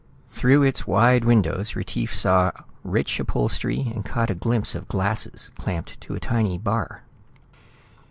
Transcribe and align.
Through 0.31 0.63
its 0.63 0.87
wide 0.87 1.25
windows 1.25 1.75
Retief 1.75 2.15
saw 2.15 2.49
rich 2.83 3.19
upholstery 3.19 3.81
and 3.81 4.03
caught 4.03 4.31
a 4.31 4.33
glimpse 4.33 4.73
of 4.73 4.87
glasses 4.87 5.51
clamped 5.59 6.01
to 6.01 6.15
a 6.15 6.19
tiny 6.19 6.57
bar. 6.57 7.03